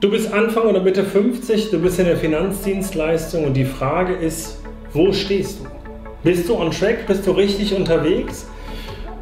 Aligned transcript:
Du 0.00 0.08
bist 0.08 0.32
Anfang 0.32 0.62
oder 0.64 0.80
Mitte 0.80 1.04
50, 1.04 1.72
du 1.72 1.78
bist 1.78 1.98
in 1.98 2.06
der 2.06 2.16
Finanzdienstleistung 2.16 3.44
und 3.44 3.52
die 3.52 3.66
Frage 3.66 4.14
ist, 4.14 4.56
wo 4.94 5.12
stehst 5.12 5.60
du? 5.60 5.66
Bist 6.22 6.48
du 6.48 6.54
on 6.54 6.70
track? 6.70 7.06
Bist 7.06 7.26
du 7.26 7.32
richtig 7.32 7.74
unterwegs? 7.76 8.46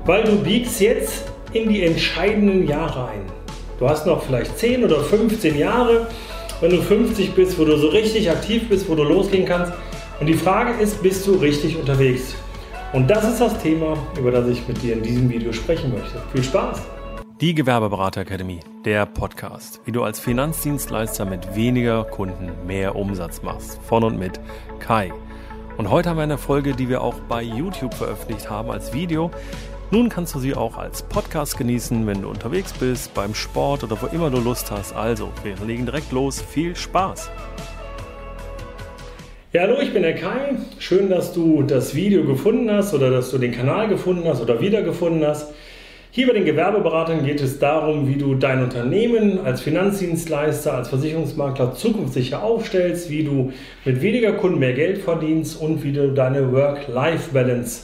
Weil 0.05 0.23
du 0.23 0.37
biegst 0.37 0.81
jetzt 0.81 1.25
in 1.53 1.69
die 1.69 1.83
entscheidenden 1.83 2.69
Jahre 2.69 3.09
ein. 3.09 3.23
Du 3.81 3.89
hast 3.89 4.07
noch 4.07 4.23
vielleicht 4.23 4.57
10 4.57 4.85
oder 4.85 5.01
15 5.01 5.59
Jahre, 5.59 6.07
wenn 6.61 6.71
du 6.71 6.81
50 6.81 7.35
bist, 7.35 7.59
wo 7.59 7.65
du 7.65 7.77
so 7.77 7.89
richtig 7.89 8.31
aktiv 8.31 8.69
bist, 8.69 8.89
wo 8.89 8.95
du 8.95 9.03
losgehen 9.03 9.47
kannst. 9.47 9.73
Und 10.21 10.29
die 10.29 10.35
Frage 10.35 10.81
ist, 10.81 11.03
bist 11.03 11.27
du 11.27 11.33
richtig 11.33 11.77
unterwegs? 11.77 12.37
Und 12.93 13.11
das 13.11 13.25
ist 13.25 13.41
das 13.41 13.61
Thema, 13.61 13.99
über 14.17 14.31
das 14.31 14.47
ich 14.47 14.69
mit 14.69 14.81
dir 14.81 14.93
in 14.93 15.03
diesem 15.03 15.29
Video 15.29 15.53
sprechen 15.53 15.93
möchte. 15.93 16.23
Viel 16.33 16.45
Spaß! 16.45 16.98
Die 17.41 17.55
Gewerbeberater 17.55 18.23
Academy, 18.23 18.59
der 18.85 19.07
Podcast, 19.07 19.81
wie 19.85 19.93
du 19.93 20.03
als 20.03 20.19
Finanzdienstleister 20.19 21.25
mit 21.25 21.55
weniger 21.55 22.03
Kunden 22.03 22.51
mehr 22.67 22.97
Umsatz 22.97 23.43
machst. 23.43 23.79
Von 23.85 24.03
und 24.03 24.19
mit 24.19 24.41
Kai. 24.81 25.13
Und 25.77 25.89
heute 25.89 26.11
haben 26.11 26.17
wir 26.17 26.25
eine 26.25 26.37
Folge, 26.37 26.73
die 26.73 26.89
wir 26.89 27.01
auch 27.01 27.15
bei 27.29 27.41
YouTube 27.45 27.95
veröffentlicht 27.95 28.51
haben 28.51 28.73
als 28.73 28.93
Video. 28.93 29.31
Nun 29.93 30.09
kannst 30.09 30.35
du 30.35 30.41
sie 30.41 30.57
auch 30.57 30.77
als 30.77 31.05
Podcast 31.05 31.57
genießen, 31.57 32.09
wenn 32.09 32.23
du 32.23 32.29
unterwegs 32.29 32.73
bist, 32.73 33.15
beim 33.15 33.37
Sport 33.37 33.85
oder 33.85 34.03
wo 34.03 34.07
immer 34.07 34.31
du 34.31 34.41
Lust 34.41 34.73
hast. 34.73 34.97
Also, 34.97 35.31
wir 35.45 35.55
legen 35.65 35.87
direkt 35.87 36.11
los. 36.11 36.43
Viel 36.43 36.75
Spaß! 36.75 37.31
Ja, 39.53 39.63
hallo, 39.63 39.79
ich 39.81 39.93
bin 39.93 40.03
der 40.03 40.17
Kai. 40.17 40.57
Schön, 40.81 41.09
dass 41.09 41.33
du 41.33 41.63
das 41.63 41.95
Video 41.95 42.25
gefunden 42.25 42.69
hast 42.69 42.95
oder 42.95 43.13
dass 43.13 43.31
du 43.31 43.39
den 43.39 43.53
Kanal 43.53 43.87
gefunden 43.87 44.29
hast 44.29 44.43
oder 44.43 44.61
wiedergefunden 44.61 45.25
hast. 45.25 45.55
Hier 46.19 46.27
bei 46.27 46.33
den 46.33 46.47
Gewerbeberatern 46.47 47.25
geht 47.25 47.41
es 47.41 47.61
darum, 47.61 48.09
wie 48.09 48.17
du 48.17 48.35
dein 48.35 48.65
Unternehmen 48.65 49.39
als 49.45 49.61
Finanzdienstleister, 49.61 50.75
als 50.75 50.89
Versicherungsmakler 50.89 51.75
zukunftssicher 51.75 52.43
aufstellst, 52.43 53.09
wie 53.09 53.23
du 53.23 53.53
mit 53.85 54.03
weniger 54.03 54.33
Kunden 54.33 54.59
mehr 54.59 54.73
Geld 54.73 54.99
verdienst 54.99 55.61
und 55.61 55.85
wie 55.85 55.93
du 55.93 56.13
deine 56.13 56.53
Work-Life-Balance 56.53 57.83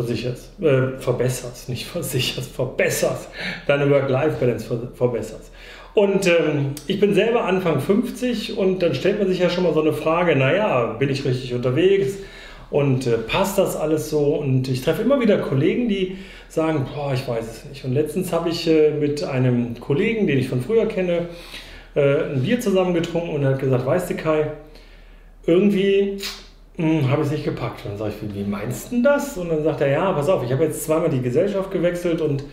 äh, 0.00 0.98
verbesserst, 0.98 1.68
nicht 1.68 1.86
versicherst, 1.92 2.50
verbesserst, 2.50 3.28
deine 3.68 3.88
Work-Life-Balance 3.88 4.90
verbesserst. 4.92 5.52
Und 5.94 6.26
ähm, 6.26 6.72
ich 6.88 6.98
bin 6.98 7.14
selber 7.14 7.44
Anfang 7.44 7.78
50 7.80 8.58
und 8.58 8.82
dann 8.82 8.96
stellt 8.96 9.20
man 9.20 9.28
sich 9.28 9.38
ja 9.38 9.48
schon 9.48 9.62
mal 9.62 9.74
so 9.74 9.82
eine 9.82 9.92
Frage, 9.92 10.34
naja, 10.34 10.96
bin 10.98 11.08
ich 11.08 11.24
richtig 11.24 11.54
unterwegs 11.54 12.16
und 12.70 13.06
äh, 13.06 13.18
passt 13.18 13.58
das 13.58 13.76
alles 13.76 14.10
so? 14.10 14.36
Und 14.36 14.68
ich 14.68 14.82
treffe 14.82 15.02
immer 15.02 15.20
wieder 15.20 15.38
Kollegen, 15.38 15.88
die 15.88 16.18
sagen, 16.48 16.86
boah, 16.94 17.12
ich 17.12 17.26
weiß 17.26 17.44
es 17.44 17.64
nicht. 17.64 17.84
Und 17.84 17.92
letztens 17.92 18.32
habe 18.32 18.48
ich 18.48 18.66
äh, 18.68 18.90
mit 18.90 19.24
einem 19.24 19.78
Kollegen, 19.80 20.26
den 20.26 20.38
ich 20.38 20.48
von 20.48 20.60
früher 20.60 20.86
kenne, 20.86 21.28
äh, 21.94 22.32
ein 22.32 22.42
Bier 22.42 22.60
zusammen 22.60 22.94
getrunken 22.94 23.30
und 23.30 23.42
er 23.42 23.50
hat 23.50 23.58
gesagt, 23.58 23.84
weißt 23.86 24.10
du 24.10 24.14
Kai, 24.14 24.52
irgendwie 25.46 26.18
hm, 26.76 27.10
habe 27.10 27.22
ich 27.22 27.26
es 27.26 27.32
nicht 27.32 27.44
gepackt. 27.44 27.84
Und 27.84 27.92
dann 27.92 27.98
sage 27.98 28.12
ich, 28.22 28.34
wie 28.34 28.44
meinst 28.44 28.92
du 28.92 29.02
das? 29.02 29.36
Und 29.36 29.50
dann 29.50 29.64
sagt 29.64 29.80
er, 29.80 29.88
ja, 29.88 30.12
pass 30.12 30.28
auf, 30.28 30.44
ich 30.44 30.52
habe 30.52 30.64
jetzt 30.64 30.84
zweimal 30.84 31.10
die 31.10 31.22
Gesellschaft 31.22 31.70
gewechselt 31.70 32.20
und 32.20 32.44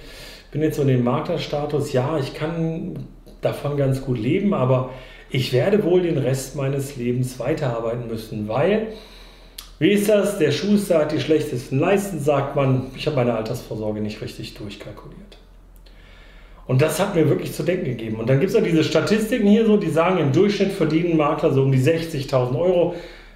bin 0.51 0.61
jetzt 0.61 0.77
so 0.77 0.81
in 0.81 0.87
den 0.87 1.03
Maklerstatus. 1.03 1.93
Ja, 1.93 2.17
ich 2.17 2.33
kann 2.33 3.07
davon 3.41 3.77
ganz 3.77 4.01
gut 4.01 4.17
leben, 4.17 4.53
aber 4.53 4.91
ich 5.29 5.53
werde 5.53 5.83
wohl 5.83 6.01
den 6.01 6.17
Rest 6.17 6.55
meines 6.55 6.95
Lebens 6.95 7.39
weiterarbeiten 7.39 8.07
müssen, 8.07 8.47
weil, 8.47 8.87
wie 9.79 9.91
ist 9.91 10.09
das? 10.09 10.39
Der 10.39 10.51
Schuster 10.51 10.99
hat 10.99 11.11
die 11.11 11.19
schlechtesten 11.19 11.79
Leisten, 11.79 12.19
sagt 12.19 12.55
man. 12.55 12.87
Ich 12.95 13.05
habe 13.05 13.17
meine 13.17 13.35
Altersvorsorge 13.35 14.01
nicht 14.01 14.21
richtig 14.21 14.55
durchkalkuliert. 14.55 15.37
Und 16.65 16.81
das 16.81 16.99
hat 16.99 17.15
mir 17.15 17.29
wirklich 17.29 17.53
zu 17.53 17.63
denken 17.63 17.85
gegeben. 17.85 18.17
Und 18.17 18.29
dann 18.29 18.39
gibt 18.39 18.49
es 18.49 18.57
ja 18.57 18.61
diese 18.61 18.83
Statistiken 18.83 19.47
hier 19.47 19.65
so, 19.65 19.77
die 19.77 19.89
sagen, 19.89 20.17
im 20.19 20.33
Durchschnitt 20.33 20.71
verdienen 20.71 21.15
Makler 21.15 21.53
so 21.53 21.61
um 21.61 21.71
die 21.71 21.79
60.000 21.79 22.59
Euro. 22.59 22.95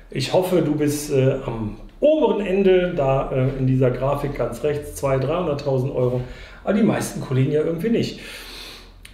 Ich 0.09 0.34
hoffe, 0.34 0.62
du 0.62 0.75
bist 0.75 1.14
äh, 1.14 1.38
am 1.45 1.78
oberen 2.02 2.45
Ende, 2.45 2.94
da 2.96 3.31
äh, 3.31 3.57
in 3.57 3.68
dieser 3.68 3.91
Grafik 3.91 4.35
ganz 4.35 4.63
rechts, 4.63 5.01
200.000, 5.01 5.63
300.000 5.63 5.96
Euro. 5.96 6.22
Aber 6.63 6.74
die 6.74 6.84
meisten 6.84 7.22
Kollegen 7.22 7.51
ja 7.51 7.62
irgendwie 7.62 7.90
nicht. 7.90 8.19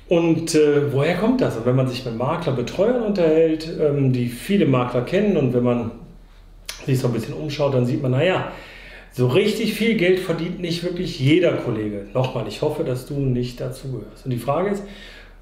Und 0.09 0.55
äh, 0.55 0.93
woher 0.93 1.15
kommt 1.15 1.41
das? 1.41 1.57
Und 1.57 1.65
wenn 1.65 1.75
man 1.75 1.87
sich 1.87 2.05
mit 2.05 2.17
Maklerbetreuern 2.17 3.03
unterhält, 3.03 3.69
ähm, 3.79 4.13
die 4.13 4.29
viele 4.29 4.65
Makler 4.65 5.01
kennen 5.01 5.37
und 5.37 5.53
wenn 5.53 5.63
man 5.63 5.91
sich 6.87 6.99
so 6.99 7.07
ein 7.07 7.13
bisschen 7.13 7.35
umschaut, 7.35 7.73
dann 7.73 7.85
sieht 7.85 8.01
man, 8.01 8.11
naja, 8.11 8.51
so 9.11 9.27
richtig 9.27 9.73
viel 9.73 9.95
Geld 9.95 10.19
verdient 10.19 10.59
nicht 10.59 10.83
wirklich 10.83 11.19
jeder 11.19 11.53
Kollege. 11.53 12.05
Nochmal, 12.13 12.47
ich 12.47 12.61
hoffe, 12.61 12.83
dass 12.83 13.05
du 13.05 13.15
nicht 13.15 13.59
dazu 13.61 13.91
gehörst. 13.91 14.25
Und 14.25 14.31
die 14.31 14.37
Frage 14.37 14.69
ist, 14.71 14.83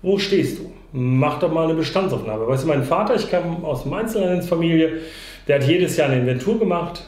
wo 0.01 0.17
stehst 0.17 0.59
du? 0.59 0.71
Mach 0.91 1.39
doch 1.39 1.51
mal 1.51 1.65
eine 1.65 1.73
Bestandsaufnahme. 1.73 2.47
Weißt 2.47 2.63
du, 2.63 2.67
mein 2.67 2.83
Vater, 2.83 3.15
ich 3.15 3.29
kam 3.29 3.65
aus 3.65 3.85
einer 3.85 3.97
Einzelhandelsfamilie, 3.97 4.99
der 5.47 5.59
hat 5.59 5.67
jedes 5.67 5.97
Jahr 5.97 6.09
eine 6.09 6.21
Inventur 6.21 6.59
gemacht, 6.59 7.03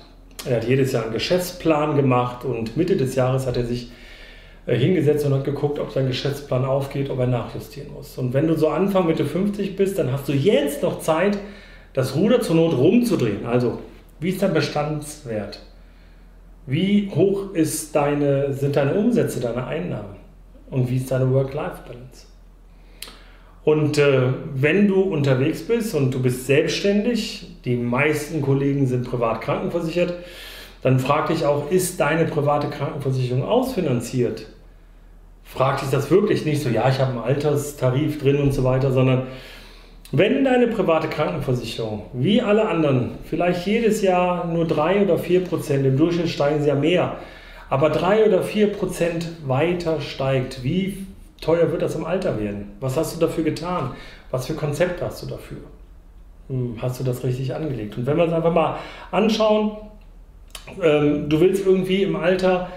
er 0.46 0.58
hat 0.58 0.68
jedes 0.68 0.92
Jahr 0.92 1.04
einen 1.04 1.14
Geschäftsplan 1.14 1.96
gemacht 1.96 2.44
und 2.44 2.76
Mitte 2.78 2.98
des 2.98 3.16
Jahres 3.16 3.48
hat 3.48 3.58
er 3.58 3.66
sich 3.66 3.92
äh, 4.66 4.76
hingesetzt 4.76 5.26
und 5.26 5.34
hat 5.34 5.46
geguckt, 5.46 5.80
ob 5.80 5.92
sein 5.92 6.08
Geschäftsplan 6.08 6.66
aufgeht, 6.66 7.10
ob 7.10 7.20
er 7.20 7.28
nachjustieren 7.28 7.94
muss. 7.94 8.18
Und 8.18 8.34
wenn 8.34 8.48
du 8.48 8.56
so 8.56 8.68
Anfang 8.68 9.08
Mitte 9.08 9.26
50 9.26 9.76
bist, 9.76 9.98
dann 9.98 10.12
hast 10.12 10.28
du 10.28 10.34
jetzt 10.34 10.84
noch 10.84 11.00
Zeit, 11.00 11.38
das 11.94 12.16
Ruder 12.16 12.42
zur 12.42 12.58
Not 12.58 12.78
rumzudrehen. 12.78 13.46
Also, 13.46 13.80
wie 14.20 14.30
ist 14.30 14.42
dein 14.42 14.54
Bestandswert? 14.54 15.62
Wie 16.66 17.10
hoch 17.14 17.54
ist 17.54 17.96
deine, 17.96 18.54
sind 18.54 18.76
deine 18.76 18.94
Umsätze, 18.94 19.40
deine 19.40 19.66
Einnahmen? 19.66 20.18
Und 20.70 20.90
wie 20.90 20.98
ist 20.98 21.10
deine 21.10 21.32
Work-Life-Balance? 21.32 22.26
Und 23.64 23.98
äh, 23.98 24.34
wenn 24.54 24.88
du 24.88 25.02
unterwegs 25.02 25.66
bist 25.66 25.94
und 25.96 26.14
du 26.14 26.22
bist 26.22 26.46
selbstständig, 26.46 27.58
die 27.66 27.76
meisten 27.76 28.42
Kollegen 28.42 28.88
sind 28.88 29.10
privat 29.10 29.42
krankenversichert, 29.42 30.14
dann 30.82 31.00
frag 31.00 31.28
dich 31.28 31.46
auch, 31.46 31.72
ist 31.72 32.00
deine 32.00 32.26
private 32.26 32.70
Krankenversicherung 32.70 33.44
ausfinanziert? 33.44 34.48
fragt 35.48 35.80
sich 35.80 35.90
das 35.90 36.12
wirklich 36.12 36.46
nicht 36.46 36.62
so, 36.62 36.70
ja, 36.70 36.90
ich 36.90 37.00
habe 37.00 37.12
einen 37.12 37.22
Alterstarif 37.22 38.22
drin 38.22 38.38
und 38.38 38.54
so 38.54 38.64
weiter, 38.64 38.92
sondern 38.92 39.28
wenn 40.12 40.46
deine 40.46 40.68
private 40.68 41.10
Krankenversicherung, 41.10 42.04
wie 42.14 42.42
alle 42.42 42.68
anderen, 42.68 43.12
vielleicht 43.26 43.68
jedes 43.68 44.02
Jahr 44.02 44.46
nur 44.46 44.66
3 44.66 45.02
oder 45.02 45.18
4 45.18 45.44
Prozent, 45.44 45.86
im 45.86 45.98
Durchschnitt 45.98 46.30
steigen 46.30 46.62
sie 46.62 46.70
ja 46.70 46.76
mehr, 46.76 47.18
aber 47.70 47.90
3 47.90 48.26
oder 48.26 48.42
4 48.42 48.68
Prozent 48.68 49.28
weiter 49.46 50.00
steigt, 50.00 50.64
wie 50.64 51.06
teuer 51.42 51.72
wird 51.72 51.82
das 51.82 51.96
im 51.96 52.06
Alter 52.06 52.40
werden? 52.40 52.72
Was 52.80 52.96
hast 52.96 53.16
du 53.16 53.20
dafür 53.20 53.44
getan? 53.44 53.92
Was 54.32 54.48
für 54.48 54.54
Konzept 54.54 55.02
hast 55.02 55.24
du 55.24 55.28
dafür? 55.28 55.58
Hm, 56.48 56.78
hast 56.82 57.00
du 57.00 57.04
das 57.04 57.24
richtig 57.24 57.54
angelegt? 57.54 57.98
Und 57.98 58.06
wenn 58.06 58.18
wir 58.18 58.24
uns 58.24 58.34
einfach 58.34 58.54
mal 58.54 58.78
anschauen, 59.12 59.78
ähm, 60.82 61.30
du 61.30 61.40
willst 61.40 61.66
irgendwie 61.66 62.04
im 62.04 62.16
Alter 62.16 62.70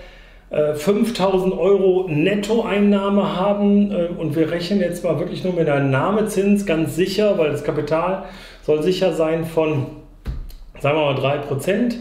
5000 0.51 1.53
äh, 1.53 1.57
Euro 1.57 2.07
Nettoeinnahme 2.09 3.37
haben 3.37 3.93
äh, 3.93 4.09
und 4.19 4.35
wir 4.35 4.51
rechnen 4.51 4.81
jetzt 4.81 5.05
mal 5.05 5.19
wirklich 5.21 5.45
nur 5.45 5.53
mit 5.53 5.69
einem 5.69 5.91
Nahmezins 5.91 6.67
ganz 6.67 6.97
sicher, 6.97 7.39
weil 7.39 7.53
das 7.53 7.63
Kapital 7.63 8.25
soll 8.63 8.83
sicher 8.83 9.13
sein 9.13 9.45
von, 9.45 9.87
sagen 10.81 10.99
wir 10.99 11.13
mal, 11.13 11.41
3% 11.49 11.95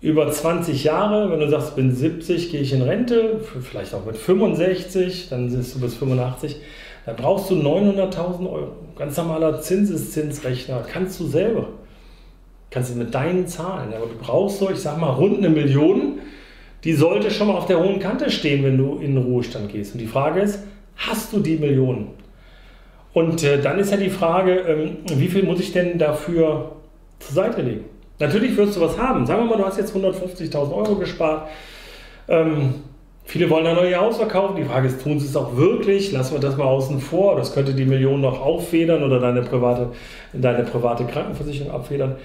über 0.00 0.30
20 0.30 0.84
Jahre. 0.84 1.30
Wenn 1.30 1.40
du 1.40 1.48
sagst, 1.48 1.74
bin 1.74 1.92
70, 1.92 2.52
gehe 2.52 2.60
ich 2.60 2.72
in 2.72 2.82
Rente, 2.82 3.40
vielleicht 3.40 3.94
auch 3.94 4.04
mit 4.04 4.16
65, 4.16 5.28
dann 5.30 5.50
bist 5.50 5.74
du 5.74 5.80
bis 5.80 5.96
85. 5.96 6.60
Da 7.04 7.14
brauchst 7.14 7.50
du 7.50 7.56
900.000 7.56 8.48
Euro. 8.48 8.72
Ganz 8.96 9.16
normaler 9.16 9.60
Zinseszinsrechner. 9.60 10.84
Kannst 10.88 11.18
du 11.18 11.26
selber. 11.26 11.66
Kannst 12.70 12.94
du 12.94 12.98
mit 12.98 13.12
deinen 13.12 13.48
Zahlen. 13.48 13.92
Aber 13.92 14.06
du 14.06 14.14
brauchst 14.20 14.60
so, 14.60 14.70
ich 14.70 14.78
sag 14.78 14.98
mal, 14.98 15.10
rund 15.10 15.38
eine 15.38 15.50
Million 15.50 16.11
die 16.84 16.94
sollte 16.94 17.30
schon 17.30 17.48
mal 17.48 17.54
auf 17.54 17.66
der 17.66 17.78
hohen 17.78 18.00
Kante 18.00 18.30
stehen, 18.30 18.64
wenn 18.64 18.76
du 18.76 18.98
in 18.98 19.14
den 19.14 19.24
Ruhestand 19.24 19.70
gehst. 19.70 19.94
Und 19.94 20.00
die 20.00 20.06
Frage 20.06 20.40
ist, 20.40 20.60
hast 20.96 21.32
du 21.32 21.38
die 21.38 21.56
Millionen? 21.56 22.08
Und 23.12 23.44
äh, 23.44 23.60
dann 23.60 23.78
ist 23.78 23.90
ja 23.90 23.96
die 23.96 24.10
Frage, 24.10 24.52
ähm, 24.52 24.96
wie 25.14 25.28
viel 25.28 25.44
muss 25.44 25.60
ich 25.60 25.72
denn 25.72 25.98
dafür 25.98 26.72
zur 27.20 27.34
Seite 27.34 27.62
legen? 27.62 27.84
Natürlich 28.18 28.56
wirst 28.56 28.76
du 28.76 28.80
was 28.80 28.98
haben. 28.98 29.26
Sagen 29.26 29.42
wir 29.42 29.50
mal, 29.50 29.58
du 29.58 29.66
hast 29.66 29.78
jetzt 29.78 29.94
150.000 29.94 30.74
Euro 30.74 30.96
gespart. 30.96 31.48
Ähm, 32.28 32.74
viele 33.24 33.50
wollen 33.50 33.66
ein 33.66 33.76
neues 33.76 33.96
Haus 33.96 34.16
verkaufen. 34.16 34.56
Die 34.56 34.64
Frage 34.64 34.88
ist, 34.88 35.02
tun 35.02 35.20
sie 35.20 35.26
es 35.26 35.36
auch 35.36 35.56
wirklich? 35.56 36.12
Lassen 36.12 36.34
wir 36.34 36.40
das 36.40 36.56
mal 36.56 36.64
außen 36.64 37.00
vor. 37.00 37.36
Das 37.36 37.52
könnte 37.52 37.74
die 37.74 37.84
Million 37.84 38.20
noch 38.20 38.40
auffedern 38.40 39.02
oder 39.02 39.20
deine 39.20 39.42
private, 39.42 39.90
deine 40.32 40.64
private 40.64 41.04
Krankenversicherung 41.04 41.72
abfedern. 41.72 42.16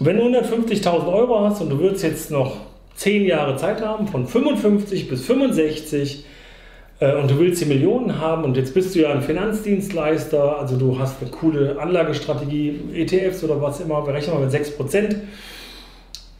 wenn 0.00 0.16
du 0.16 0.24
150.000 0.24 1.12
Euro 1.12 1.40
hast 1.40 1.60
und 1.60 1.70
du 1.70 1.78
würdest 1.78 2.04
jetzt 2.04 2.30
noch 2.30 2.56
zehn 2.96 3.24
Jahre 3.24 3.56
Zeit 3.56 3.82
haben, 3.82 4.08
von 4.08 4.26
55 4.26 5.08
bis 5.08 5.24
65 5.26 6.24
äh, 6.98 7.14
und 7.14 7.30
du 7.30 7.38
willst 7.38 7.60
die 7.60 7.66
Millionen 7.66 8.18
haben 8.18 8.44
und 8.44 8.56
jetzt 8.56 8.74
bist 8.74 8.94
du 8.94 9.00
ja 9.00 9.12
ein 9.12 9.22
Finanzdienstleister, 9.22 10.58
also 10.58 10.76
du 10.76 10.98
hast 10.98 11.20
eine 11.20 11.30
coole 11.30 11.78
Anlagestrategie, 11.78 12.80
ETFs 12.94 13.44
oder 13.44 13.60
was 13.60 13.80
immer, 13.80 14.06
wir 14.06 14.14
rechnen 14.14 14.34
mal 14.34 14.44
mit 14.44 14.54
6%, 14.54 15.16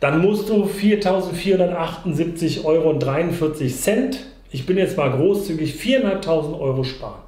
dann 0.00 0.20
musst 0.20 0.48
du 0.48 0.64
4.478 0.64 2.64
Euro 2.64 2.90
und 2.90 3.00
43 3.00 3.74
Cent, 3.74 4.26
ich 4.50 4.64
bin 4.64 4.78
jetzt 4.78 4.96
mal 4.96 5.10
großzügig, 5.10 5.74
4.500 5.74 6.58
Euro 6.58 6.84
sparen. 6.84 7.20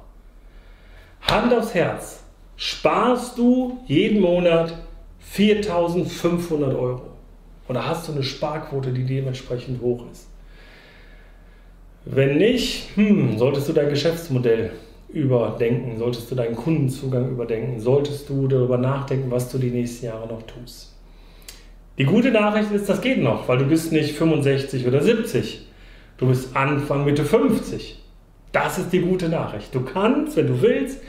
Hand 1.21 1.53
aufs 1.53 1.73
Herz, 1.73 2.23
sparst 2.55 3.37
du 3.37 3.79
jeden 3.85 4.21
Monat 4.21 4.73
4.500 5.35 6.79
Euro. 6.79 7.08
Oder 7.69 7.87
hast 7.87 8.07
du 8.07 8.13
eine 8.13 8.23
Sparquote, 8.23 8.91
die 8.91 9.05
dementsprechend 9.05 9.79
hoch 9.81 10.03
ist? 10.11 10.27
Wenn 12.03 12.39
nicht, 12.39 12.89
hm, 12.95 13.37
solltest 13.37 13.69
du 13.69 13.73
dein 13.73 13.89
Geschäftsmodell 13.89 14.71
überdenken, 15.09 15.97
solltest 15.99 16.31
du 16.31 16.35
deinen 16.35 16.55
Kundenzugang 16.55 17.29
überdenken, 17.29 17.79
solltest 17.79 18.27
du 18.27 18.47
darüber 18.47 18.77
nachdenken, 18.77 19.29
was 19.29 19.51
du 19.51 19.59
die 19.59 19.69
nächsten 19.69 20.07
Jahre 20.07 20.27
noch 20.27 20.41
tust. 20.43 20.95
Die 21.99 22.05
gute 22.05 22.31
Nachricht 22.31 22.71
ist, 22.71 22.89
das 22.89 23.01
geht 23.01 23.21
noch, 23.21 23.47
weil 23.47 23.59
du 23.59 23.65
bist 23.65 23.91
nicht 23.91 24.15
65 24.15 24.87
oder 24.87 25.03
70. 25.03 25.67
Du 26.17 26.27
bist 26.27 26.55
Anfang, 26.55 27.05
Mitte 27.05 27.23
50. 27.23 28.01
Das 28.51 28.79
ist 28.79 28.91
die 28.91 29.01
gute 29.01 29.29
Nachricht. 29.29 29.75
Du 29.75 29.81
kannst, 29.81 30.35
wenn 30.37 30.47
du 30.47 30.61
willst, 30.61 31.01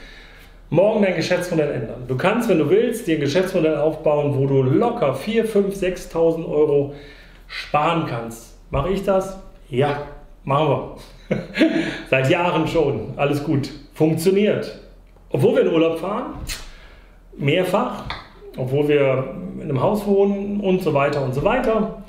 morgen 0.71 1.03
dein 1.03 1.15
Geschäftsmodell 1.15 1.69
ändern. 1.69 2.05
Du 2.07 2.15
kannst, 2.15 2.49
wenn 2.49 2.57
du 2.57 2.69
willst, 2.69 3.05
dir 3.05 3.15
ein 3.15 3.21
Geschäftsmodell 3.21 3.75
aufbauen, 3.75 4.33
wo 4.35 4.47
du 4.47 4.63
locker 4.63 5.13
4, 5.13 5.45
5, 5.45 5.75
6.000 5.75 6.49
Euro 6.49 6.95
sparen 7.45 8.05
kannst. 8.07 8.57
Mache 8.71 8.89
ich 8.89 9.03
das? 9.03 9.37
Ja, 9.69 10.07
machen 10.45 10.69
wir. 10.69 11.37
Seit 12.09 12.29
Jahren 12.29 12.67
schon. 12.67 13.13
Alles 13.17 13.43
gut. 13.43 13.69
Funktioniert. 13.93 14.79
Obwohl 15.29 15.55
wir 15.55 15.61
in 15.63 15.73
Urlaub 15.73 15.99
fahren, 15.99 16.35
mehrfach, 17.37 18.05
obwohl 18.55 18.87
wir 18.87 19.35
in 19.55 19.63
einem 19.63 19.81
Haus 19.81 20.05
wohnen 20.05 20.61
und 20.61 20.81
so 20.81 20.93
weiter 20.93 21.21
und 21.21 21.35
so 21.35 21.43
weiter. 21.43 22.01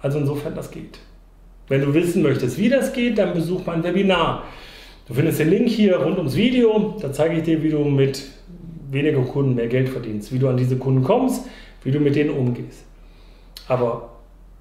Also 0.00 0.18
insofern, 0.18 0.54
das 0.54 0.70
geht. 0.70 0.98
Wenn 1.68 1.82
du 1.82 1.92
wissen 1.92 2.22
möchtest, 2.22 2.56
wie 2.56 2.70
das 2.70 2.94
geht, 2.94 3.18
dann 3.18 3.34
besuch 3.34 3.66
mein 3.66 3.82
Webinar. 3.82 4.44
Du 5.06 5.14
findest 5.14 5.38
den 5.38 5.50
Link 5.50 5.68
hier 5.68 5.98
rund 5.98 6.18
ums 6.18 6.34
Video. 6.34 6.96
Da 7.00 7.12
zeige 7.12 7.36
ich 7.36 7.44
dir, 7.44 7.62
wie 7.62 7.70
du 7.70 7.84
mit 7.84 8.24
weniger 8.90 9.22
Kunden 9.22 9.54
mehr 9.54 9.68
Geld 9.68 9.88
verdienst, 9.88 10.32
wie 10.32 10.38
du 10.38 10.48
an 10.48 10.56
diese 10.56 10.76
Kunden 10.76 11.04
kommst, 11.04 11.46
wie 11.84 11.92
du 11.92 12.00
mit 12.00 12.16
denen 12.16 12.30
umgehst. 12.30 12.84
Aber 13.68 14.10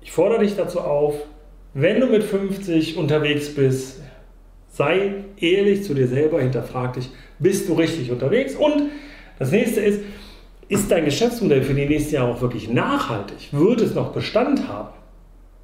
ich 0.01 0.11
fordere 0.11 0.41
dich 0.41 0.55
dazu 0.55 0.81
auf, 0.81 1.15
wenn 1.73 1.99
du 1.99 2.07
mit 2.07 2.23
50 2.23 2.95
unterwegs 2.97 3.53
bist, 3.55 4.01
sei 4.69 5.25
ehrlich 5.37 5.83
zu 5.83 5.93
dir 5.93 6.07
selber, 6.07 6.41
hinterfrag 6.41 6.93
dich, 6.93 7.09
bist 7.39 7.67
du 7.67 7.73
richtig 7.73 8.11
unterwegs? 8.11 8.55
Und 8.55 8.91
das 9.39 9.51
nächste 9.51 9.81
ist, 9.81 10.01
ist 10.67 10.91
dein 10.91 11.05
Geschäftsmodell 11.05 11.63
für 11.63 11.73
die 11.73 11.85
nächsten 11.85 12.15
Jahre 12.15 12.33
auch 12.33 12.41
wirklich 12.41 12.69
nachhaltig? 12.69 13.49
Wird 13.51 13.81
es 13.81 13.95
noch 13.95 14.13
Bestand 14.13 14.67
haben? 14.67 14.93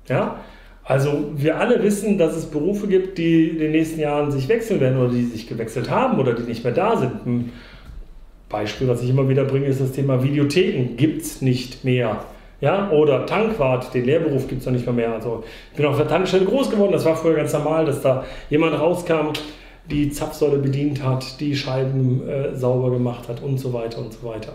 Ja? 0.07 0.41
Also 0.83 1.31
wir 1.35 1.57
alle 1.57 1.83
wissen, 1.83 2.17
dass 2.17 2.35
es 2.35 2.45
Berufe 2.45 2.87
gibt, 2.87 3.17
die 3.17 3.49
in 3.49 3.59
den 3.59 3.71
nächsten 3.71 3.99
Jahren 3.99 4.31
sich 4.31 4.47
wechseln 4.47 4.79
werden 4.79 4.99
oder 4.99 5.13
die 5.13 5.25
sich 5.25 5.47
gewechselt 5.47 5.89
haben 5.89 6.19
oder 6.19 6.33
die 6.33 6.43
nicht 6.43 6.63
mehr 6.63 6.73
da 6.73 6.97
sind. 6.97 7.25
Ein 7.25 7.51
Beispiel, 8.49 8.87
was 8.87 9.01
ich 9.03 9.09
immer 9.09 9.29
wieder 9.29 9.45
bringe, 9.45 9.67
ist 9.67 9.79
das 9.79 9.91
Thema 9.91 10.23
Videotheken. 10.23 10.95
Gibt 10.97 11.21
es 11.21 11.41
nicht 11.41 11.83
mehr. 11.83 12.25
Ja, 12.61 12.91
oder 12.91 13.25
Tankwart, 13.25 13.93
den 13.93 14.05
Lehrberuf 14.05 14.47
gibt 14.47 14.61
es 14.61 14.65
noch 14.67 14.73
nicht 14.73 14.85
mehr, 14.85 14.93
mehr. 14.93 15.13
Also 15.13 15.43
ich 15.71 15.77
bin 15.77 15.85
auf 15.85 15.97
der 15.97 16.07
Tankstelle 16.07 16.45
groß 16.45 16.69
geworden. 16.69 16.91
Das 16.91 17.05
war 17.05 17.15
früher 17.15 17.35
ganz 17.35 17.53
normal, 17.53 17.85
dass 17.85 18.01
da 18.01 18.23
jemand 18.49 18.79
rauskam, 18.79 19.33
die 19.89 20.11
Zapfsäule 20.11 20.57
bedient 20.57 21.03
hat, 21.03 21.39
die 21.39 21.55
Scheiben 21.55 22.27
äh, 22.27 22.55
sauber 22.55 22.91
gemacht 22.91 23.27
hat 23.27 23.41
und 23.41 23.57
so 23.57 23.73
weiter 23.73 23.99
und 23.99 24.13
so 24.13 24.27
weiter. 24.27 24.53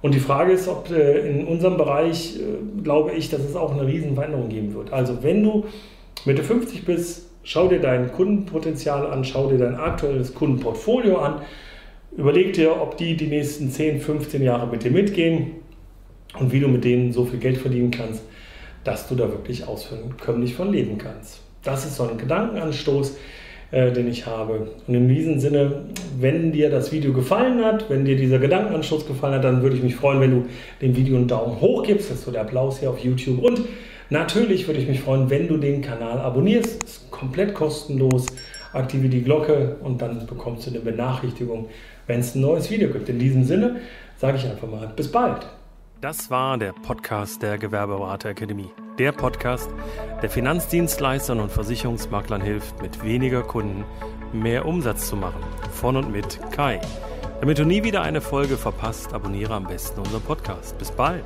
Und 0.00 0.14
die 0.14 0.20
Frage 0.20 0.52
ist, 0.52 0.68
ob 0.68 0.90
äh, 0.90 1.28
in 1.28 1.46
unserem 1.46 1.76
Bereich, 1.76 2.36
äh, 2.36 2.82
glaube 2.82 3.12
ich, 3.12 3.30
dass 3.30 3.40
es 3.40 3.56
auch 3.56 3.72
eine 3.72 3.86
Riesenveränderung 3.86 4.48
geben 4.48 4.74
wird. 4.74 4.92
Also 4.92 5.22
wenn 5.22 5.42
du 5.42 5.64
Mitte 6.24 6.42
50 6.42 6.84
bist, 6.84 7.28
schau 7.42 7.68
dir 7.68 7.80
dein 7.80 8.12
Kundenpotenzial 8.12 9.06
an, 9.06 9.24
schau 9.24 9.48
dir 9.48 9.58
dein 9.58 9.76
aktuelles 9.76 10.34
Kundenportfolio 10.34 11.18
an, 11.18 11.40
überleg 12.16 12.52
dir, 12.52 12.80
ob 12.80 12.96
die 12.96 13.16
die 13.16 13.26
nächsten 13.26 13.70
10, 13.70 14.00
15 14.00 14.42
Jahre 14.42 14.66
mit 14.66 14.84
dir 14.84 14.90
mitgehen 14.90 15.52
und 16.38 16.52
wie 16.52 16.60
du 16.60 16.68
mit 16.68 16.84
denen 16.84 17.12
so 17.12 17.24
viel 17.24 17.38
Geld 17.38 17.58
verdienen 17.58 17.90
kannst, 17.90 18.22
dass 18.84 19.08
du 19.08 19.14
da 19.14 19.28
wirklich 19.28 19.66
auskömmlich 19.66 20.54
von 20.54 20.72
leben 20.72 20.98
kannst. 20.98 21.40
Das 21.62 21.84
ist 21.84 21.96
so 21.96 22.08
ein 22.08 22.18
Gedankenanstoß, 22.18 23.16
äh, 23.70 23.92
den 23.92 24.08
ich 24.08 24.26
habe. 24.26 24.68
Und 24.86 24.94
in 24.94 25.08
diesem 25.08 25.40
Sinne, 25.40 25.84
wenn 26.18 26.52
dir 26.52 26.70
das 26.70 26.90
Video 26.90 27.12
gefallen 27.12 27.64
hat, 27.64 27.90
wenn 27.90 28.04
dir 28.04 28.16
dieser 28.16 28.38
Gedankenanstoß 28.38 29.06
gefallen 29.06 29.34
hat, 29.34 29.44
dann 29.44 29.62
würde 29.62 29.76
ich 29.76 29.82
mich 29.82 29.94
freuen, 29.94 30.20
wenn 30.20 30.30
du 30.30 30.46
dem 30.80 30.96
Video 30.96 31.16
einen 31.16 31.28
Daumen 31.28 31.60
hoch 31.60 31.82
gibst. 31.82 32.10
Das 32.10 32.18
ist 32.18 32.24
so 32.24 32.30
der 32.30 32.42
Applaus 32.42 32.80
hier 32.80 32.90
auf 32.90 32.98
YouTube. 32.98 33.42
Und 33.42 33.60
natürlich 34.10 34.66
würde 34.66 34.80
ich 34.80 34.88
mich 34.88 35.00
freuen, 35.00 35.28
wenn 35.30 35.48
du 35.48 35.58
den 35.58 35.82
Kanal 35.82 36.18
abonnierst. 36.18 36.82
Das 36.82 36.90
ist 36.90 37.10
komplett 37.10 37.54
kostenlos. 37.54 38.26
Aktiviere 38.72 39.10
die 39.10 39.22
Glocke 39.22 39.76
und 39.82 40.00
dann 40.00 40.26
bekommst 40.26 40.66
du 40.66 40.70
eine 40.70 40.80
Benachrichtigung, 40.80 41.68
wenn 42.06 42.20
es 42.20 42.34
ein 42.34 42.42
neues 42.42 42.70
Video 42.70 42.90
gibt. 42.90 43.08
In 43.08 43.18
diesem 43.18 43.44
Sinne 43.44 43.76
sage 44.16 44.36
ich 44.36 44.46
einfach 44.46 44.68
mal, 44.68 44.92
bis 44.94 45.10
bald. 45.10 45.46
Das 46.00 46.30
war 46.30 46.56
der 46.58 46.72
Podcast 46.72 47.42
der 47.42 47.58
Gewerbeberater 47.58 48.28
Akademie. 48.28 48.70
Der 49.00 49.10
Podcast, 49.10 49.68
der 50.22 50.30
Finanzdienstleistern 50.30 51.40
und 51.40 51.50
Versicherungsmaklern 51.50 52.40
hilft, 52.40 52.80
mit 52.80 53.02
weniger 53.02 53.42
Kunden 53.42 53.84
mehr 54.32 54.64
Umsatz 54.64 55.08
zu 55.08 55.16
machen. 55.16 55.42
Von 55.72 55.96
und 55.96 56.12
mit 56.12 56.38
Kai. 56.52 56.80
Damit 57.40 57.58
du 57.58 57.64
nie 57.64 57.82
wieder 57.82 58.02
eine 58.02 58.20
Folge 58.20 58.56
verpasst, 58.56 59.12
abonniere 59.12 59.54
am 59.54 59.66
besten 59.66 59.98
unseren 59.98 60.22
Podcast. 60.22 60.78
Bis 60.78 60.92
bald. 60.92 61.24